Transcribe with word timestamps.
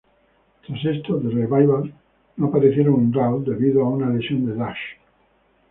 Tras 0.65 0.83
esto, 0.83 1.19
The 1.21 1.29
Revival 1.29 1.93
no 2.37 2.47
apareció 2.47 2.81
en 2.87 3.13
Raw 3.13 3.43
debido 3.43 3.83
a 3.83 3.87
una 3.89 4.09
lesión 4.09 4.47
de 4.47 4.55
Dash. 4.55 4.97